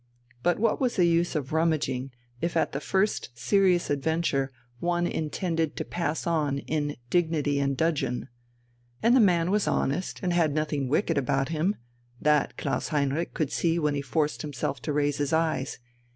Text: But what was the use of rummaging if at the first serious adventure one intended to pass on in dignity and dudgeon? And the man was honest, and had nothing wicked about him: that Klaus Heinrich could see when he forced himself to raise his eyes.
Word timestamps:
But 0.41 0.57
what 0.57 0.81
was 0.81 0.95
the 0.95 1.05
use 1.05 1.35
of 1.35 1.53
rummaging 1.53 2.09
if 2.41 2.57
at 2.57 2.71
the 2.71 2.79
first 2.79 3.29
serious 3.35 3.91
adventure 3.91 4.51
one 4.79 5.05
intended 5.05 5.75
to 5.75 5.85
pass 5.85 6.25
on 6.25 6.57
in 6.57 6.95
dignity 7.11 7.59
and 7.59 7.77
dudgeon? 7.77 8.27
And 9.03 9.15
the 9.15 9.19
man 9.19 9.51
was 9.51 9.67
honest, 9.67 10.19
and 10.23 10.33
had 10.33 10.55
nothing 10.55 10.87
wicked 10.89 11.19
about 11.19 11.49
him: 11.49 11.75
that 12.19 12.57
Klaus 12.57 12.87
Heinrich 12.87 13.35
could 13.35 13.51
see 13.51 13.77
when 13.77 13.93
he 13.93 14.01
forced 14.01 14.41
himself 14.41 14.81
to 14.81 14.91
raise 14.91 15.17
his 15.17 15.33
eyes. 15.33 15.77